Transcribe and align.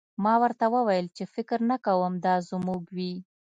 ما 0.23 0.33
ورته 0.43 0.65
وویل 0.75 1.05
چې 1.17 1.23
فکر 1.33 1.59
نه 1.69 1.77
کوم 1.85 2.13
دا 2.25 2.35
زموږ 2.49 2.83
وي 2.95 3.13